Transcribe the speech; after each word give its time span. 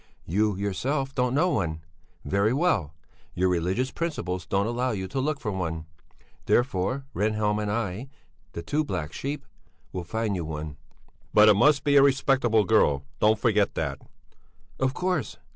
You, 0.25 0.55
yourself, 0.55 1.13
don't 1.13 1.35
know 1.35 1.51
one. 1.51 1.81
Very 2.25 2.53
well! 2.53 2.95
Your 3.35 3.49
religious 3.49 3.91
principles 3.91 4.47
don't 4.47 4.65
allow 4.65 4.89
you 4.93 5.07
to 5.07 5.19
look 5.19 5.39
for 5.39 5.51
one; 5.51 5.85
therefore 6.47 7.05
Rehnhjelm 7.13 7.61
and 7.61 7.71
I, 7.71 8.09
the 8.53 8.63
two 8.63 8.83
black 8.83 9.13
sheep, 9.13 9.45
will 9.93 10.03
find 10.03 10.35
you 10.35 10.43
one." 10.43 10.77
"But 11.35 11.49
it 11.49 11.53
must 11.53 11.83
be 11.83 11.97
a 11.97 12.01
respectable 12.01 12.63
girl, 12.63 13.03
don't 13.19 13.37
forget 13.37 13.75
that." 13.75 14.01
"Of 14.79 14.95
course! 14.95 15.37